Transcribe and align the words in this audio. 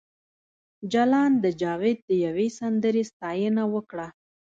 جلان 0.91 1.31
د 1.43 1.45
جاوید 1.61 1.99
د 2.09 2.11
یوې 2.25 2.47
سندرې 2.59 3.03
ستاینه 3.11 3.63
وکړه 3.73 4.07